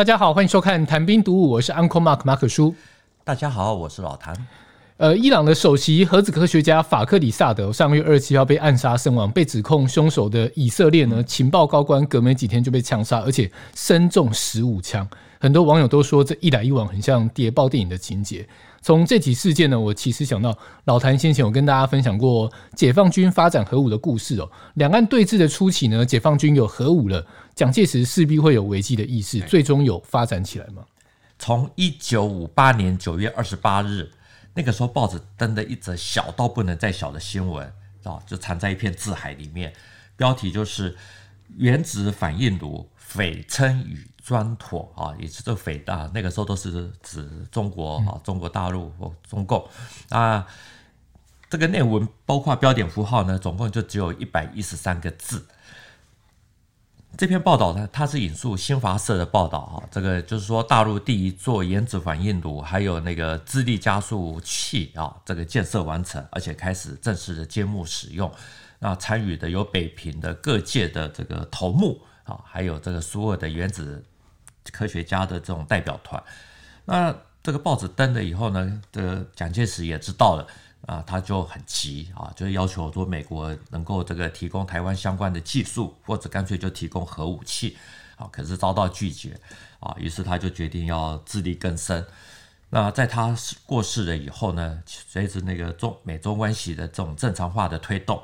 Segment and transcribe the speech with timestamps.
[0.00, 2.74] 大家好，欢迎收看《谈兵读武》，我是 Uncle Mark 马可叔。
[3.22, 4.34] 大家好，我是老谭。
[5.00, 15.08] 呃，伊朗的首席核子科学家法克里萨德上个月二十七号被暗杀身亡，被指控凶手的以色列呢情报高官隔没几天就被枪杀，而且身中十五枪。
[15.40, 18.46] 很多网友都说这一来一往很像谍报电影的情节。
[18.82, 20.54] 从这起事件呢，我其实想到
[20.84, 24.50] 老谭先前有跟大家分享过解放军发展核武的故事哦。
[24.74, 30.82] 两岸对峙的初期呢，解放军有核武了，蒋介石势必会有危机的意识，最终有发展起来吗？
[31.38, 34.06] 从一九五八年九月二十八日。
[34.54, 37.72] 那个时候报纸登的一则小到不能再小的新闻
[38.02, 39.72] 啊，就藏在一片字海里面，
[40.16, 40.96] 标题就是
[41.56, 49.68] “原子反应炉匪称与专妥”啊，也是这匪大那个时候都是指中国啊，中国大陆或中共
[50.08, 50.46] 啊。
[51.48, 55.46] 这个内文包括标点符号呢，总共就只有一百一十三个字。
[57.16, 68.32] 这篇报道呢，它是引述新华社的报道啊，这个就是说大陆第一座原子反应炉还有那个智力加速器啊，这个建设完成，而且开始正式的揭幕使用。
[68.78, 74.02] 那参与的有北平的各界的这个头目啊，还有这个所有的原子
[74.72, 76.22] 科学家的这种代表团。
[76.86, 80.46] 那这个报纸登了以后呢，这蒋介石也知道了。
[80.90, 87.76] 啊，他就很急啊，就是要求说美国能够这个提供台湾相关的技术，或者干脆就提供核武器
[88.16, 89.38] 啊，可是遭到拒绝
[89.78, 92.04] 啊，于是他就决定要自力更生。
[92.70, 98.20] 那在他过世了以后呢，随着那个中美中关系的这种正常化的推动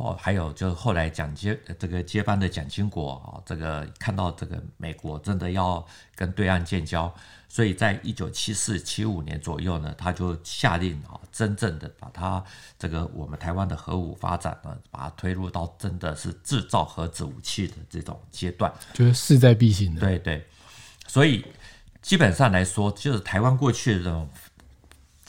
[0.00, 5.84] 啊，后还有就是后来蒋接这个接班的蒋经国啊，这个看到这个美国真的要
[6.14, 7.12] 跟对岸建交。
[7.52, 12.42] 所以在一九七四、七五年左右呢，他就下令啊，真正的把他
[12.78, 20.00] 这个我们台湾的核武发展呢，把它推入到真的是制造核子武器的这种阶段，就是势在必行的。
[20.00, 20.46] 对对，
[21.08, 21.44] 所以
[22.00, 24.30] 基本上来说，就是台湾过去的这种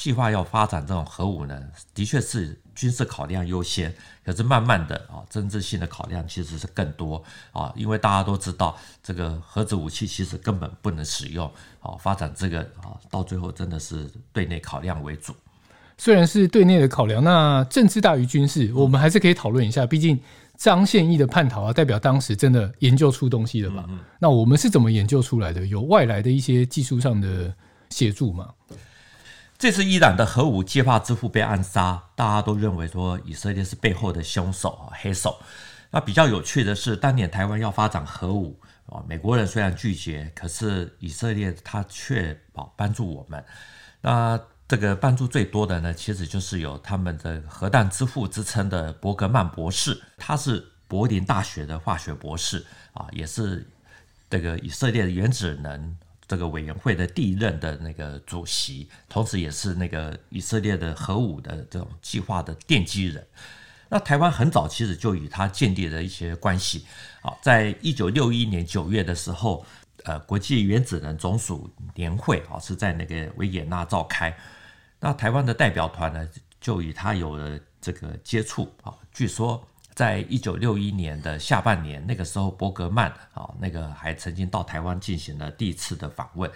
[0.02, 1.62] 计划要发展这种核武呢，
[1.94, 2.58] 的确是。
[2.74, 3.94] 军事考量优先，
[4.26, 11.46] 可是慢慢的啊，政治性的考量其实是更多啊，因为大家都知道，这个核子武器其实根本不能使用
[11.82, 15.36] 啊，发展这个啊，到最后真的是对内考量为主。
[15.98, 19.86] 虽然是对内的考量，那政治大于军事，我们还是可以讨论一下。
[19.86, 20.18] 毕竟
[20.58, 23.86] 张宪义的叛逃啊，代表当时真的研究出东西了吧？
[23.90, 25.68] 嗯嗯，那我们是怎么研究出来的？
[25.68, 27.54] 有外来的一些技术上的
[27.90, 28.50] 协助吗？
[29.62, 35.40] 这次伊朗的核武计划之父被暗杀，大家都认为说以色列是背后的凶手啊，黑手。
[35.92, 43.46] 那比较有趣的是，当年台湾要发展核武啊，美国人虽然拒绝，可是以色列他确保帮助我们。
[44.02, 53.70] 那这个帮助最多的呢，其实就是有他们的核弹之父之称的伯格曼博士，他是柏林大学的化学博士啊，也是
[54.28, 55.96] 这个以色列的原子能。
[56.32, 63.28] 这个委员会的第一任的那个主席，同时也是那个以色列的核武的这种计划的奠基人。
[63.90, 66.86] 那台湾很早其实就与他建立了一些关系。
[67.22, 69.66] 好，在一九六一年九月的时候，
[70.06, 74.34] 呃，国际原子能总署年会啊是在那个维也纳召开。
[75.02, 76.26] 那台湾的代表团呢，
[76.62, 78.94] 就与他有了这个接触啊。
[79.12, 79.62] 据说。
[80.02, 86.50] 在一九六一年的下半年，那个时候伯格曼啊，那个还曾经到台湾进行了第一次的访问。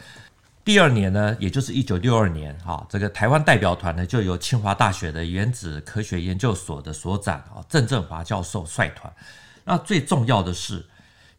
[0.63, 9.13] 第二年呢，也就是一九六二年啊，这个台湾代表团呢，就由清华大学的原子科学研究所的所长啊郑振华教授率团。
[9.63, 10.83] 那最重要的是，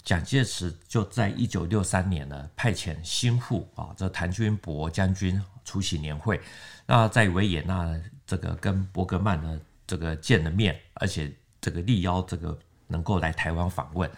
[0.04, 6.40] 蒋介石就在一九六三年呢，派遣心腹啊，这谭军博将军出席年会。
[6.86, 11.32] 那在维也纳这个跟伯格曼呢，这个见了面，而且。
[11.66, 12.56] 这个力邀这个
[12.86, 14.08] 能够来台湾访问，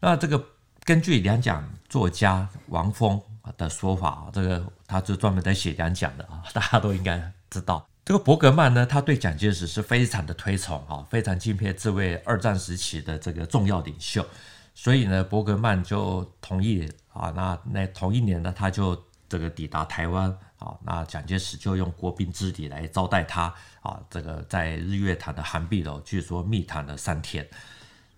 [0.00, 0.44] 那这个
[0.82, 3.20] 根据两蒋作家王峰
[3.56, 7.86] 的说法，这个他就专门在写两蒋的啊， 大家都应该知道。
[8.04, 14.26] 这个伯格曼呢，他对蒋介石是非常的推崇啊，非常敬佩这位二战时期的这个重要领袖，
[14.74, 20.36] 所以呢，伯格曼就同意啊，那那同一年呢，他就这个抵达台湾。
[20.60, 23.98] 好，那蒋介石就用国宾之礼来招待他啊。
[24.10, 27.48] 这个在日月潭的寒碧楼，据说密谈了三天。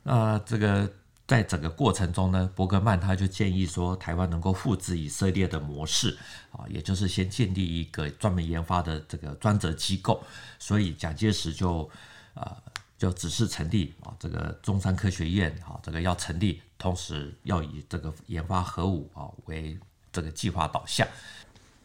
[0.02, 0.92] 那这个
[1.24, 6.18] 在整个过程中呢，伯格曼他就建议说，台湾能够复制以色列的模式
[6.50, 10.20] 啊，也就是先建立一个专门研发的这个专责机构。
[10.58, 11.88] 所以蒋介石就
[12.34, 12.56] 啊
[12.98, 19.78] 就指示成立啊这个中山科学院啊，这个要成立，同时要以这个研发核武啊为
[20.10, 21.06] 这个计划导向。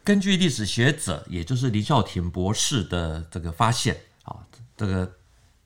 [0.08, 4.34] 根据历史学者，也就是林孝廷博士的这个发现啊，
[4.74, 5.12] 这个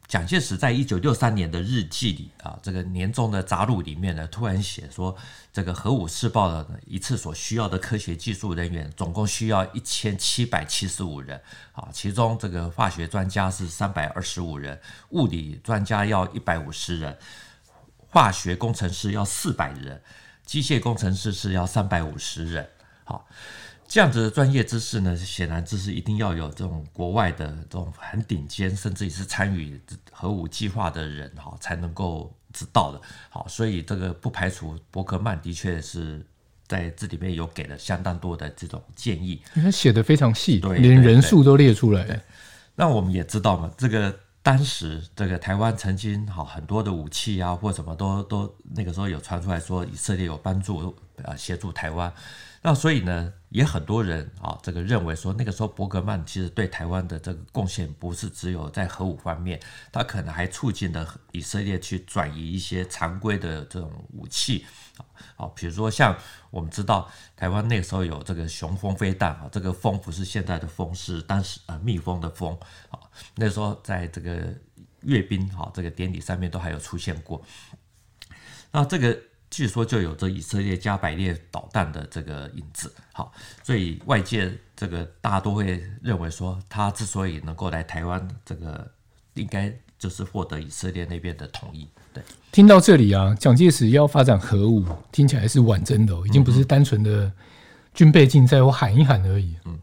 [0.09, 5.17] 蒋介石在一九六三年的日记里啊，这个年终的杂录里面呢，突然写说，
[5.53, 11.41] 这个核武试爆的一次所需要的科学技术人员，总共需要一千七百七十五人
[11.71, 14.77] 啊，其中这个化学专家是三百二十五人，
[15.11, 17.17] 物理专家要一百五十人，
[18.09, 20.03] 化学工程师要四百人，
[20.44, 22.69] 机械工程师是要三百五十人，
[23.05, 23.25] 好。
[23.93, 29.79] 这样子的专业知识呢，显然这是一定要有这种国外的这种很顶尖，甚至也是参与
[30.11, 32.99] 核武计划的人哈，才能够知道的。
[33.29, 36.25] 好，所以这个不排除伯克曼的确是
[36.67, 42.25] 在这里面有给了相当多的这种建议， 他写的非常细，对，连人数都列出来。
[42.75, 52.11] 那我们也知道嘛，这个当时这个台湾曾经好很多的武器啊，或什么都都那个时候有传出来说以色列有帮助啊协助台湾。
[52.64, 59.61] 那所以呢，也很多人啊，这个认为说，那个时候伯格曼其实对台湾的这个贡献不是只有在核武方面，
[59.91, 64.64] 他可能还促进了以色列去转移一些常规的这种武器
[64.97, 65.03] 啊，
[65.44, 66.17] 啊，比如说像
[66.50, 72.56] 我们知道台湾那个时候有这个雄风飞弹啊，这个风不是现在的风，是当时呃蜜蜂的蜂
[72.91, 73.00] 啊，
[73.35, 74.55] 那时候在这个
[75.00, 77.43] 阅兵哈这个典礼上面都还有出现过，
[78.70, 79.19] 那这个。
[79.52, 83.31] 据说就有着以色列加百列导弹的这个影子，好，
[83.62, 88.90] 所以外界这个大家都会认为说，他之所以能够来台湾，这个
[89.34, 91.87] 应该就是获得以色列那边的同意。
[92.14, 97.31] 对，听到这里啊，蒋介石要发展核武，听起来是玩真的，已经不是单纯的
[97.93, 99.55] 军备竞赛，我喊一喊而已。
[99.66, 99.78] 嗯，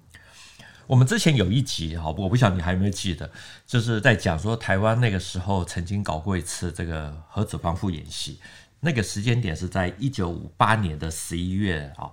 [0.88, 3.30] 我们之前有一集，好，我不晓得你还有没有记得，
[3.68, 8.40] 就是在讲说台湾那个时候曾经搞过一次这个核子防护演习。
[8.82, 12.12] 那个时间点是在一九五八年的十一月啊，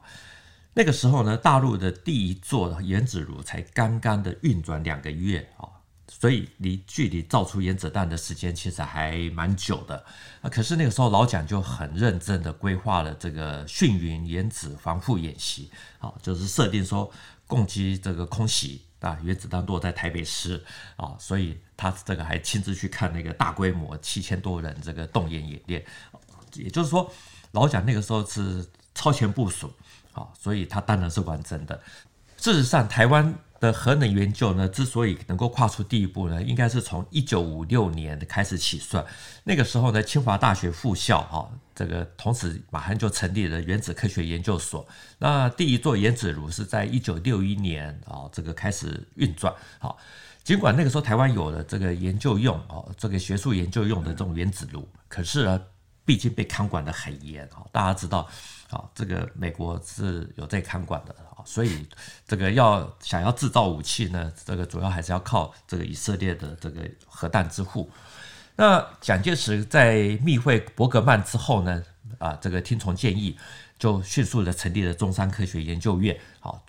[0.74, 5.68] 那个时候呢，大陆的第一座原子炉才刚刚的运转两个月啊，
[6.08, 10.04] 所以离距离造出原子弹的时间其实还蛮久的
[10.40, 10.50] 啊。
[10.50, 15.70] 可是那个时候老蒋就很认真的规划了这个训云原子防护演习
[16.00, 17.08] 啊，就是设定说
[17.46, 20.60] 攻击这个空袭啊，原子弹落在台北市
[20.96, 25.84] 啊，所以他这个还亲自去看那个大规模七千多人这个动员演练。
[26.62, 27.10] 也就是说，
[27.52, 29.70] 老蒋那个时候是超前部署，
[30.12, 31.80] 啊，所以他当然是完整的。
[32.36, 39.04] 事实上，台湾的核能研究呢，之所以能够跨出第一步呢，应该是从一九五六年开始起算。
[39.42, 44.86] 那个时候呢，清华大学附校，哈，这个同时马上就成立了原子科学研究所。
[45.18, 49.52] 那第一座原子炉是在一九六一年啊，这个开始运转。
[49.78, 49.96] 好，
[50.44, 55.60] 尽管那个时候台湾有了这个研究用，哦，这个学术研究用的这种原子炉，可是呢。
[56.06, 58.26] 毕竟被看管得很严啊，大家知道
[58.70, 61.84] 啊，这个美国是有在看管的啊，所以
[62.28, 67.90] 这个要想要制造武器呢，这个主要还是要靠这个以色列的这个核弹之父。
[68.54, 71.82] 那蒋介石在密会伯格曼之后呢，
[72.18, 73.36] 啊，这个听从建议，
[73.76, 76.16] 就迅速的成立了中山科学研究院。
[76.38, 76.64] 好，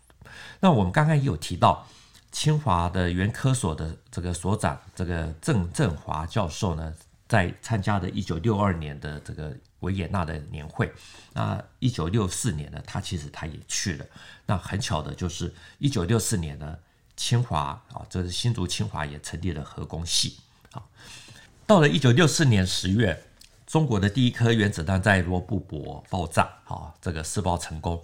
[0.60, 1.88] 那我们刚刚也有提到，
[2.32, 6.92] 清华的原科所的这个所长这个郑振华教授呢。
[7.28, 10.92] 在参加的1962年的这个维也纳的年会，
[11.34, 14.06] 那1964年呢，他其实他也去了。
[14.46, 16.78] 那很巧的就是1964年呢，
[17.18, 20.38] 清华啊，这是新竹清华也成立了核工系。
[20.72, 20.82] 啊，
[21.66, 23.22] 到了1964年十月，
[23.66, 28.02] 中国的第一颗原子弹在罗布泊爆炸，啊，这个试爆成功。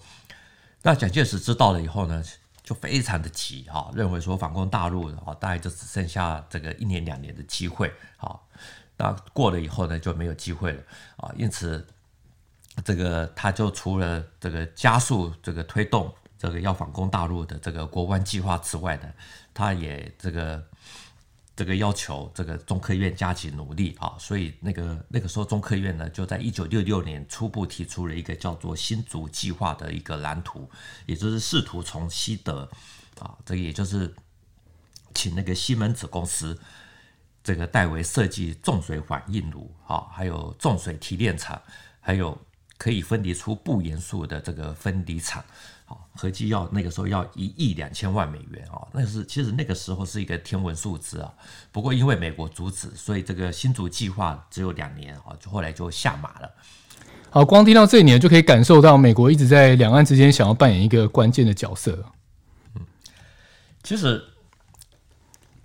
[0.82, 2.22] 那蒋介石知道了以后呢，
[2.62, 8.38] 就非常的急，哈，认为说反攻大陆，啊，大概就只剩下这个一年两年的机会，啊。
[8.96, 10.84] 那过了以后呢，就没有机会了
[11.18, 11.86] 啊，因此
[12.86, 19.12] 这个他就除了这个加速这个推动这个要反攻大陆的这个国湾计划之外呢，
[19.54, 20.64] 他也这个
[21.56, 30.70] 这个要求这个中科院加紧努力啊，所以那个那个时候中科院呢就在一九六六年初步提出了一个叫做新竹计划的一个蓝图，
[31.08, 32.70] 也就是试图从西德
[33.20, 34.14] 啊，这个也就是
[35.16, 36.60] 请那个西门子公司。
[37.44, 41.62] 这个代为设计重水反应炉，啊，还有重水提炼厂，
[42.00, 42.38] 还有
[42.78, 45.44] 可以分离出不元素的这个分离厂，
[45.84, 51.34] 好，合计要那个时候要一亿两千万美元啊，那是其实那个时候是一个天文数字啊。
[51.72, 56.50] 不过因为美国阻止，所以这个新竹计划只有两年啊，就后来就下马了。
[57.30, 62.06] 好，光听到这一年就可以感受到美国一直在两岸之间想要扮演一个关键的角色。
[62.76, 62.86] 嗯，
[63.84, 64.24] 其实。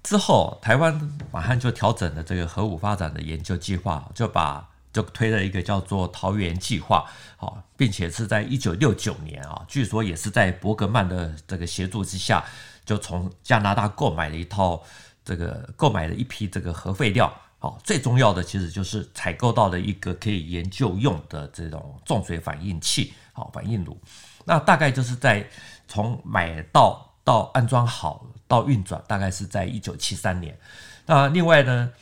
[0.08, 0.98] 之后，台湾
[1.30, 7.04] 马上就调整了这个核武发展的研究计划，就把就推了一个叫做桃园计划，
[7.36, 12.42] 好，并且是在一九六九年啊，据说也是在伯格曼的这个协助之下，
[12.86, 14.82] 就从加拿大购买了一套
[15.22, 24.00] 这个购买了一批这个核废料好，最重要的其实就是采购到了一个可以研究用的这种重水反应器，好，反应炉。
[24.46, 25.46] 那大概就是在
[25.86, 30.58] 从买到到安装好到运转，大概是在一九七三年。
[31.04, 31.92] 那另外呢，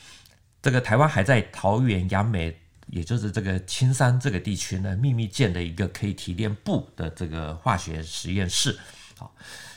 [0.62, 2.56] 这个台湾还在桃园、杨梅，
[2.87, 8.78] 也就是这个青山这个地区呢，秘密建的一个可以提炼布的这个化学实验室。
[9.18, 9.35] 好，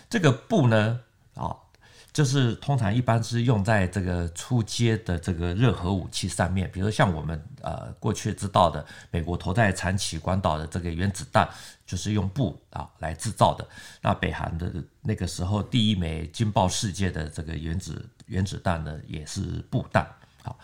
[0.07, 0.99] 这个布呢，
[1.33, 1.57] 啊，
[2.11, 11.47] 就是通常一般是用在这个初阶的这个热核武器上面，比如像我们呃过去知道的美国投在长崎、广岛的这个原子弹，
[11.85, 13.65] 就是用布啊来制造的。
[14.01, 20.05] 那北韩的那个时候第一枚惊爆世界的这个原子原子弹呢，也是布弹。
[20.41, 20.57] 好，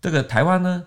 [0.00, 0.86] 这个台湾呢，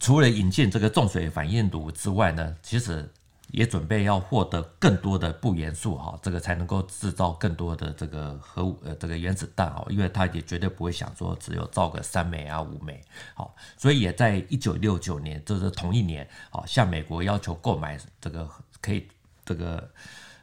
[0.00, 3.08] 除了引进这个重水反应炉之外呢，其实。
[3.52, 13.00] 也准备要获得更多的鈽元素哈，这个才能够制造更多的这个核武呃这个原子弹哦，因为他也绝对不会想说只有造个三枚啊五枚
[13.34, 18.48] 好，所以也在一九六九年，就是同一年啊，向美国要求购买这个
[18.80, 19.06] 可以
[19.44, 19.88] 这个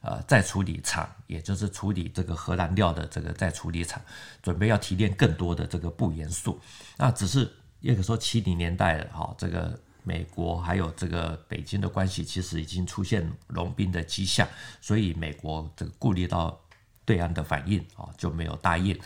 [0.01, 4.01] 呃再处理厂，也就是处理这个核燃料的这个再处理厂，
[4.41, 6.59] 准备要提炼更多的这个鈽元素。
[6.97, 9.77] 那只是也可以说七零年代的哈，这个。
[10.03, 14.47] 美国还有这个北京的关系，其实已经出现融冰的迹象，
[14.81, 16.59] 所以美国这个顾虑到
[17.05, 18.97] 对岸的反应啊，就没有答应。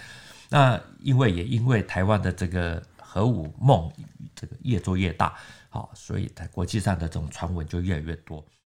[0.49, 3.91] 那因为也因为台湾的这个核武梦
[4.33, 5.37] 这个越做越大，
[5.69, 8.45] 好，所以在国际上的这种传闻就越来越多。